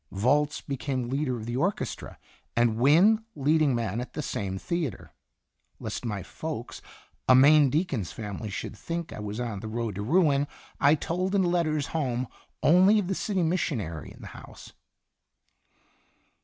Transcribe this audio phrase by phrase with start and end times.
[0.11, 2.17] Volz became leader of the orchestra,
[2.55, 5.13] and Wynne, leading man at the same theatre.
[5.79, 6.81] Lest my folks,
[7.29, 10.47] a Maine deacon's family, should think I was on the road to ruin,
[10.79, 12.27] I told in letters home
[12.63, 14.73] only of the city missionary in the house.